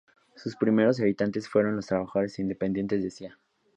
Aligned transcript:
Sus 0.35 0.55
primeros 0.55 0.99
habitantes 0.99 1.47
fueron 1.47 1.75
los 1.75 1.85
trabajadores 1.85 2.39
independientes 2.39 3.15
Cía. 3.15 3.37